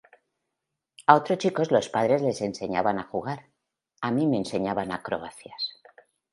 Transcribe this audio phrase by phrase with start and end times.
[1.05, 3.51] A otros chicos los padres les enseñaban a jugar,
[4.01, 5.75] a mí me enseñaban acrobacias.